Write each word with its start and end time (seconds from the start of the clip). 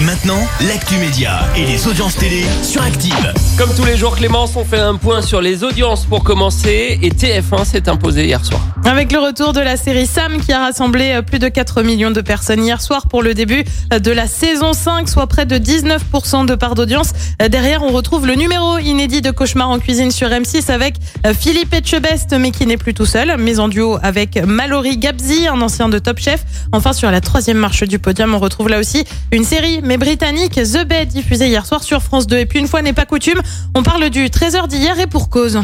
Et 0.00 0.04
maintenant, 0.04 0.38
l'actu 0.66 0.94
média 0.96 1.40
et 1.56 1.66
les 1.66 1.86
audiences 1.86 2.16
télé 2.16 2.44
sur 2.62 2.82
Active. 2.82 3.34
Comme 3.58 3.74
tous 3.74 3.84
les 3.84 3.98
jours, 3.98 4.16
Clémence, 4.16 4.56
on 4.56 4.64
fait 4.64 4.78
un 4.78 4.96
point 4.96 5.20
sur 5.20 5.42
les 5.42 5.62
audiences 5.62 6.06
pour 6.06 6.24
commencer 6.24 6.98
et 7.02 7.10
TF1 7.10 7.66
s'est 7.66 7.88
imposé 7.88 8.24
hier 8.24 8.42
soir. 8.42 8.62
Avec 8.86 9.12
le 9.12 9.18
retour 9.18 9.52
de 9.52 9.60
la 9.60 9.76
série 9.76 10.06
Sam 10.06 10.40
qui 10.40 10.52
a 10.52 10.60
rassemblé 10.60 11.12
euh, 11.12 11.22
plus 11.22 11.38
de 11.38 11.48
4 11.48 11.82
millions 11.82 12.10
de 12.10 12.22
personnes 12.22 12.64
hier 12.64 12.80
soir 12.80 13.08
pour 13.08 13.22
le 13.22 13.34
début 13.34 13.62
euh, 13.92 13.98
de 13.98 14.10
la 14.10 14.26
saison 14.26 14.72
5, 14.72 15.06
soit 15.06 15.26
près 15.26 15.44
de 15.44 15.56
19% 15.56 16.46
de 16.46 16.54
part 16.54 16.74
d'audience. 16.74 17.12
Euh, 17.42 17.48
Derrière, 17.48 17.82
on 17.82 17.92
retrouve 17.92 18.26
le 18.26 18.34
numéro 18.36 18.78
inédit 18.78 19.20
de 19.20 19.30
Cauchemar 19.30 19.68
en 19.68 19.78
cuisine 19.78 20.10
sur 20.10 20.28
M6 20.28 20.70
avec 20.70 20.94
Philippe 21.38 21.74
Etchebest, 21.74 22.34
mais 22.38 22.52
qui 22.52 22.64
n'est 22.64 22.78
plus 22.78 22.94
tout 22.94 23.04
seul, 23.04 23.34
mais 23.38 23.58
en 23.58 23.68
duo 23.68 23.98
avec 24.02 24.38
Mallory 24.42 24.96
Gabzi, 24.96 25.46
un 25.46 25.60
ancien 25.60 25.88
de 25.90 25.98
Top 25.98 26.18
Chef. 26.18 26.42
Enfin, 26.72 26.92
sur 26.94 27.10
la 27.10 27.20
troisième 27.20 27.58
marche 27.58 27.82
du 27.82 27.98
podium, 27.98 28.34
on 28.34 28.38
retrouve 28.38 28.68
là 28.68 28.78
aussi 28.78 29.04
une 29.32 29.44
série, 29.44 29.80
mais 29.90 29.96
britannique, 29.96 30.54
The 30.54 30.86
Bed, 30.86 31.08
diffusée 31.08 31.48
hier 31.48 31.66
soir 31.66 31.82
sur 31.82 32.00
France 32.00 32.28
2. 32.28 32.38
Et 32.38 32.46
puis, 32.46 32.60
une 32.60 32.68
fois 32.68 32.80
n'est 32.80 32.92
pas 32.92 33.06
coutume, 33.06 33.40
on 33.74 33.82
parle 33.82 34.08
du 34.08 34.30
trésor 34.30 34.68
d'hier 34.68 35.00
et 35.00 35.08
pour 35.08 35.28
cause. 35.28 35.58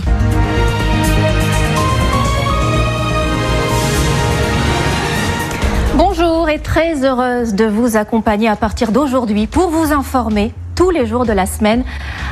Bonjour 5.95 6.49
et 6.49 6.59
très 6.59 7.05
heureuse 7.05 7.55
de 7.55 7.67
vous 7.67 7.97
accompagner 7.97 8.49
à 8.49 8.57
partir 8.57 8.91
d'aujourd'hui 8.91 9.47
pour 9.47 9.71
vous 9.71 9.93
informer 9.93 10.53
tous 10.75 10.91
les 10.91 11.07
jours 11.07 11.25
de 11.25 11.33
la 11.33 11.47
semaine 11.47 11.85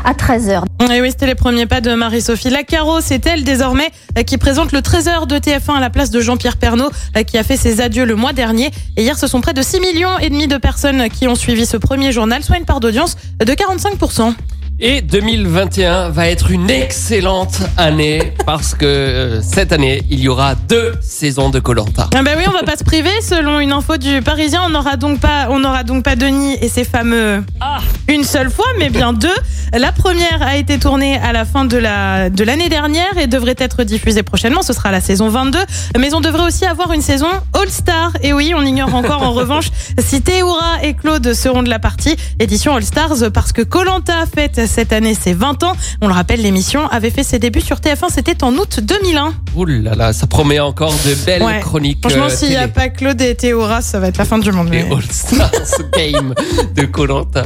à 0.04 0.12
13h. 0.12 0.62
Et 0.92 1.00
oui, 1.00 1.10
c'était 1.10 1.26
les 1.26 1.34
premiers 1.34 1.66
pas 1.66 1.80
de 1.80 1.94
Marie-Sophie 1.94 2.50
Lacaro. 2.50 3.00
C'est 3.00 3.26
elle 3.26 3.42
désormais 3.42 3.90
euh, 4.18 4.22
qui 4.22 4.38
présente 4.38 4.72
le 4.72 4.82
trésor 4.82 5.26
de 5.26 5.36
TF1 5.36 5.76
à 5.76 5.80
la 5.80 5.90
place 5.90 6.10
de 6.10 6.20
Jean-Pierre 6.20 6.56
Pernaud 6.56 6.90
euh, 7.16 7.22
qui 7.22 7.38
a 7.38 7.42
fait 7.42 7.56
ses 7.56 7.80
adieux 7.80 8.04
le 8.04 8.14
mois 8.14 8.32
dernier. 8.32 8.70
Et 8.96 9.02
hier, 9.02 9.18
ce 9.18 9.26
sont 9.26 9.40
près 9.40 9.54
de 9.54 9.62
6 9.62 9.80
millions 9.80 10.18
et 10.18 10.28
demi 10.30 10.46
de 10.46 10.56
personnes 10.58 11.08
qui 11.08 11.26
ont 11.26 11.34
suivi 11.34 11.66
ce 11.66 11.76
premier 11.76 12.12
journal, 12.12 12.44
soit 12.44 12.58
une 12.58 12.66
part 12.66 12.80
d'audience 12.80 13.16
de 13.40 13.52
45%. 13.52 14.34
Et 14.80 15.02
2021 15.02 16.08
va 16.08 16.28
être 16.28 16.50
une 16.50 16.68
excellente 16.68 17.60
année 17.76 18.32
parce 18.46 18.74
que 18.74 18.84
euh, 18.84 19.40
cette 19.40 19.72
année, 19.72 20.02
il 20.10 20.18
y 20.18 20.28
aura 20.28 20.56
deux 20.56 20.94
saisons 21.00 21.48
de 21.48 21.60
Colanta. 21.60 22.08
Ah 22.12 22.22
bah 22.24 22.32
oui, 22.36 22.42
on 22.48 22.52
va 22.52 22.64
pas 22.64 22.76
se 22.76 22.82
priver. 22.82 23.10
Selon 23.22 23.60
une 23.60 23.70
info 23.70 23.96
du 23.98 24.20
Parisien, 24.20 24.62
on 24.66 24.70
n'aura 24.70 24.96
donc 24.96 25.20
pas, 25.20 25.46
on 25.50 25.60
n'aura 25.60 25.84
donc 25.84 26.02
pas 26.02 26.16
Denis 26.16 26.56
et 26.60 26.68
ses 26.68 26.82
fameux 26.82 27.44
Ah 27.60 27.78
une 28.08 28.24
seule 28.24 28.50
fois, 28.50 28.66
mais 28.78 28.90
bien 28.90 29.12
deux. 29.12 29.28
La 29.72 29.90
première 29.92 30.40
a 30.42 30.56
été 30.56 30.78
tournée 30.78 31.18
à 31.18 31.32
la 31.32 31.44
fin 31.44 31.64
de 31.64 31.76
la 31.76 32.30
de 32.30 32.44
l'année 32.44 32.68
dernière 32.68 33.18
et 33.18 33.26
devrait 33.26 33.56
être 33.58 33.82
diffusée 33.82 34.22
prochainement. 34.22 34.62
Ce 34.62 34.72
sera 34.72 34.92
la 34.92 35.00
saison 35.00 35.28
22. 35.28 35.58
Mais 35.98 36.14
on 36.14 36.20
devrait 36.20 36.44
aussi 36.46 36.64
avoir 36.64 36.92
une 36.92 37.00
saison 37.02 37.26
All 37.54 37.68
Star. 37.70 38.12
Et 38.22 38.32
oui, 38.32 38.52
on 38.56 38.62
ignore 38.62 38.94
encore 38.94 39.22
en 39.22 39.32
revanche 39.42 39.70
si 39.98 40.22
Théoura 40.22 40.82
et 40.82 40.94
Claude 40.94 41.32
seront 41.34 41.62
de 41.62 41.70
la 41.70 41.78
partie 41.80 42.14
édition 42.38 42.74
All 42.76 42.84
Stars 42.84 43.32
parce 43.32 43.52
que 43.52 43.62
Colanta 43.62 44.24
fête 44.32 44.60
cette 44.66 44.92
année 44.92 45.14
ses 45.14 45.32
20 45.32 45.62
ans. 45.64 45.72
On 46.02 46.06
le 46.06 46.14
rappelle, 46.14 46.40
l'émission 46.42 46.86
avait 46.88 47.10
fait 47.10 47.24
ses 47.24 47.38
débuts 47.40 47.60
sur 47.62 47.78
TF1. 47.78 48.10
C'était 48.14 48.44
en 48.44 48.54
août 48.54 48.78
2001. 48.80 49.32
Ouh 49.56 49.64
là 49.64 49.94
là, 49.96 50.12
ça 50.12 50.26
promet 50.26 50.60
encore 50.60 50.92
de 51.04 51.14
belles 51.26 51.42
Ouais. 51.42 51.60
chroniques. 51.60 51.98
Franchement, 52.00 52.26
euh, 52.26 52.36
s'il 52.36 52.50
n'y 52.50 52.56
a 52.56 52.68
pas 52.68 52.88
Claude 52.90 53.20
et 53.20 53.34
Théoura, 53.34 53.80
ça 53.82 53.98
va 53.98 54.08
être 54.08 54.18
la 54.18 54.24
fin 54.24 54.38
du 54.38 54.52
monde. 54.52 54.68
Les 54.70 54.82
mais- 54.84 54.94
All 54.94 55.02
Stars 55.10 55.50
Game 55.96 56.34
de 56.76 56.84
Colanta. 56.86 57.44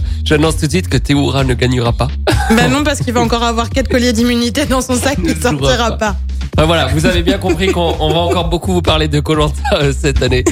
Tout 0.56 0.66
de 0.66 0.70
suite 0.70 0.88
que 0.88 0.96
Théoura 0.96 1.44
ne 1.44 1.54
gagnera 1.54 1.92
pas. 1.92 2.08
Bah 2.56 2.66
non, 2.68 2.82
parce 2.82 3.00
qu'il 3.00 3.12
va 3.12 3.20
encore 3.20 3.42
avoir 3.42 3.68
quatre 3.68 3.88
colliers 3.88 4.14
d'immunité 4.14 4.64
dans 4.64 4.80
son 4.80 4.94
sac, 4.94 5.18
il 5.22 5.30
Il 5.30 5.36
ne 5.36 5.40
sortira 5.42 5.90
pas. 5.90 5.96
pas. 5.98 6.16
Enfin, 6.56 6.66
voilà, 6.66 6.86
vous 6.86 7.04
avez 7.04 7.22
bien 7.22 7.36
compris 7.36 7.70
qu'on 7.72 7.94
on 8.00 8.08
va 8.10 8.20
encore 8.20 8.48
beaucoup 8.48 8.72
vous 8.72 8.80
parler 8.82 9.06
de 9.06 9.20
Colanta 9.20 9.92
cette 9.92 10.22
année. 10.22 10.44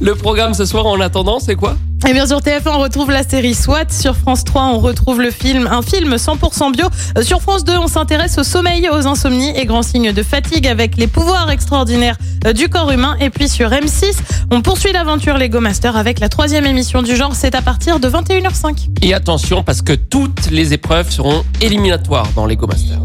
Le 0.00 0.14
programme 0.14 0.54
ce 0.54 0.64
soir, 0.64 0.86
en 0.86 0.98
attendant, 1.00 1.40
c'est 1.40 1.54
quoi? 1.54 1.76
Et 2.08 2.12
bien 2.12 2.26
sur 2.26 2.40
TF1, 2.40 2.62
on 2.66 2.78
retrouve 2.80 3.12
la 3.12 3.22
série 3.22 3.54
SWAT. 3.54 3.90
Sur 3.90 4.16
France 4.16 4.42
3, 4.42 4.72
on 4.74 4.80
retrouve 4.80 5.20
le 5.20 5.30
film, 5.30 5.68
un 5.70 5.82
film 5.82 6.16
100% 6.16 6.72
bio. 6.72 6.86
Euh, 7.16 7.22
Sur 7.22 7.40
France 7.40 7.62
2, 7.62 7.78
on 7.78 7.86
s'intéresse 7.86 8.38
au 8.38 8.42
sommeil, 8.42 8.88
aux 8.88 9.06
insomnies 9.06 9.56
et 9.56 9.66
grands 9.66 9.84
signes 9.84 10.12
de 10.12 10.22
fatigue 10.24 10.66
avec 10.66 10.96
les 10.96 11.06
pouvoirs 11.06 11.48
extraordinaires 11.50 12.16
euh, 12.44 12.52
du 12.52 12.68
corps 12.68 12.90
humain. 12.90 13.16
Et 13.20 13.30
puis 13.30 13.48
sur 13.48 13.70
M6, 13.70 14.16
on 14.50 14.62
poursuit 14.62 14.92
l'aventure 14.92 15.38
Lego 15.38 15.60
Master 15.60 15.96
avec 15.96 16.18
la 16.18 16.28
troisième 16.28 16.66
émission 16.66 17.02
du 17.02 17.14
genre. 17.14 17.36
C'est 17.36 17.54
à 17.54 17.62
partir 17.62 18.00
de 18.00 18.08
21h05. 18.08 18.88
Et 19.02 19.14
attention, 19.14 19.62
parce 19.62 19.80
que 19.80 19.92
toutes 19.92 20.50
les 20.50 20.72
épreuves 20.72 21.08
seront 21.08 21.44
éliminatoires 21.60 22.28
dans 22.34 22.46
Lego 22.46 22.66
Master. 22.66 22.98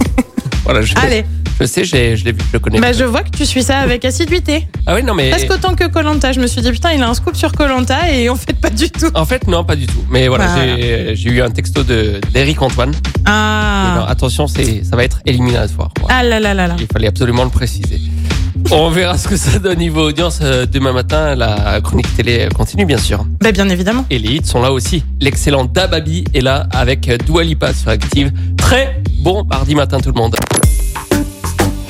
voilà, 0.64 0.82
je, 0.82 0.94
Allez, 0.96 1.24
je 1.62 1.66
sais, 1.66 1.84
je 1.84 1.94
l'ai 2.24 2.32
vu, 2.32 2.38
je 2.48 2.52
le 2.52 2.58
connais. 2.58 2.80
bah 2.80 2.92
je 2.92 3.04
vois 3.04 3.22
que 3.22 3.30
tu 3.36 3.46
suis 3.46 3.62
ça 3.62 3.78
avec 3.78 4.04
assiduité. 4.04 4.66
Ah 4.86 4.94
oui, 4.94 5.02
non, 5.02 5.14
mais. 5.14 5.30
Presque 5.30 5.50
autant 5.52 5.74
que 5.74 5.86
Colanta. 5.86 6.32
Je 6.32 6.40
me 6.40 6.46
suis 6.46 6.60
dit 6.62 6.70
putain, 6.70 6.92
il 6.92 7.02
a 7.02 7.08
un 7.08 7.14
scoop 7.14 7.36
sur 7.36 7.52
Colanta 7.52 8.10
et 8.12 8.28
en 8.28 8.36
fait 8.36 8.52
pas 8.54 8.70
du 8.70 8.90
tout. 8.90 9.10
En 9.14 9.24
fait, 9.24 9.46
non, 9.46 9.64
pas 9.64 9.76
du 9.76 9.86
tout. 9.86 10.04
Mais 10.10 10.28
voilà, 10.28 10.46
Voilà. 10.48 10.76
j'ai- 11.14 11.28
eu 11.30 11.40
un 11.40 11.50
texto 11.50 11.82
de 11.84 12.20
d'Eric 12.32 12.60
Antoine. 12.60 12.92
Alors, 13.24 14.06
Ah, 14.06 14.10
attention, 14.10 14.46
c'est 14.46 14.84
ça 14.84 14.96
va 14.96 15.04
être 15.04 15.20
éliminatoire. 15.26 15.90
ah 16.08 16.22
là 16.22 16.40
là 16.40 16.52
là 16.54 16.66
là. 16.68 16.76
Il 16.78 16.86
fallait 16.92 17.08
absolument 17.08 17.44
le 17.44 17.50
préciser. 17.50 18.00
On 18.70 18.90
verra 18.90 19.18
ce 19.18 19.28
que 19.28 19.36
ça 19.36 19.58
donne 19.58 19.78
niveau 19.78 20.08
audience 20.08 20.38
euh, 20.42 20.66
demain 20.66 20.92
matin. 20.92 21.34
La 21.34 21.80
chronique 21.82 22.14
télé 22.16 22.48
continue, 22.54 22.84
bien 22.84 22.98
sûr. 22.98 23.24
Bah 23.40 23.50
bien 23.52 23.68
évidemment. 23.68 24.04
Et 24.10 24.18
les 24.18 24.36
hits 24.36 24.44
sont 24.44 24.60
là 24.62 24.72
aussi. 24.72 25.02
L'excellent 25.20 25.64
Dababi 25.64 26.24
est 26.34 26.40
là 26.40 26.66
avec 26.72 27.10
Dua 27.24 27.42
Lipa 27.44 27.72
sur 27.74 27.88
Active. 27.88 28.30
Très 28.56 29.02
bon 29.20 29.44
mardi 29.44 29.74
matin 29.74 29.98
tout 30.00 30.10
le 30.12 30.20
monde. 30.20 30.36